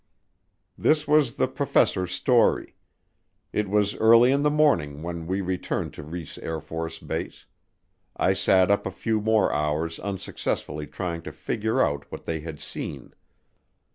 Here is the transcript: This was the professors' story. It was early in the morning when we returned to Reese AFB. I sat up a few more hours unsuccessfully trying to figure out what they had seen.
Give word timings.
This 0.79 1.07
was 1.07 1.35
the 1.35 1.47
professors' 1.47 2.11
story. 2.11 2.75
It 3.53 3.69
was 3.69 3.93
early 3.97 4.31
in 4.31 4.41
the 4.41 4.49
morning 4.49 5.03
when 5.03 5.27
we 5.27 5.41
returned 5.41 5.93
to 5.93 6.01
Reese 6.01 6.39
AFB. 6.39 7.45
I 8.17 8.33
sat 8.33 8.71
up 8.71 8.87
a 8.87 8.89
few 8.89 9.21
more 9.21 9.53
hours 9.53 9.99
unsuccessfully 9.99 10.87
trying 10.87 11.21
to 11.21 11.31
figure 11.31 11.83
out 11.83 12.11
what 12.11 12.23
they 12.23 12.39
had 12.39 12.59
seen. 12.59 13.13